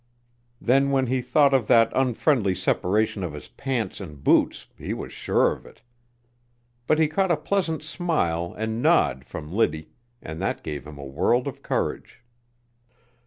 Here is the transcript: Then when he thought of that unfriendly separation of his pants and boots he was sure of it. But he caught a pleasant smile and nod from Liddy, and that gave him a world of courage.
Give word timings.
Then 0.59 0.89
when 0.89 1.05
he 1.05 1.21
thought 1.21 1.53
of 1.53 1.67
that 1.67 1.91
unfriendly 1.93 2.55
separation 2.55 3.21
of 3.23 3.33
his 3.33 3.49
pants 3.49 4.01
and 4.01 4.23
boots 4.23 4.65
he 4.75 4.95
was 4.95 5.13
sure 5.13 5.51
of 5.53 5.63
it. 5.63 5.83
But 6.87 6.97
he 6.97 7.07
caught 7.07 7.29
a 7.29 7.37
pleasant 7.37 7.83
smile 7.83 8.51
and 8.57 8.81
nod 8.81 9.25
from 9.25 9.51
Liddy, 9.53 9.91
and 10.19 10.41
that 10.41 10.63
gave 10.63 10.87
him 10.87 10.97
a 10.97 11.05
world 11.05 11.47
of 11.47 11.61
courage. 11.61 12.23